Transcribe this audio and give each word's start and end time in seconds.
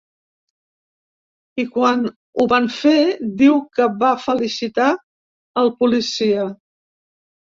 I 1.63 1.65
quan 1.73 1.99
ho 2.07 2.45
van 2.53 2.65
fer, 2.77 2.95
diu 3.41 3.59
que 3.79 3.87
va 4.03 4.09
felicitar 4.23 4.89
el 5.65 5.69
policia. 5.83 6.47